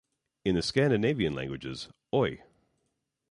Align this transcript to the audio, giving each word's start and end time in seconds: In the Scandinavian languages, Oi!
In 0.43 0.55
the 0.55 0.63
Scandinavian 0.63 1.35
languages, 1.35 1.87
Oi! 2.11 2.41